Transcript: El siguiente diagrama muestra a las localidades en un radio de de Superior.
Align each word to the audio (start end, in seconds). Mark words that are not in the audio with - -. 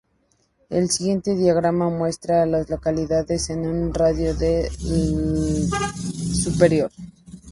El 0.71 0.89
siguiente 0.89 1.35
diagrama 1.35 1.87
muestra 1.91 2.41
a 2.41 2.45
las 2.47 2.71
localidades 2.71 3.51
en 3.51 3.67
un 3.67 3.93
radio 3.93 4.33
de 4.33 4.63
de 4.79 5.69
Superior. 6.41 6.89